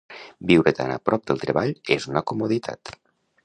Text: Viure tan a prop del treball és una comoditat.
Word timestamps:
Viure 0.51 0.73
tan 0.79 0.93
a 0.93 1.01
prop 1.09 1.29
del 1.31 1.43
treball 1.45 1.75
és 1.99 2.11
una 2.13 2.25
comoditat. 2.33 2.97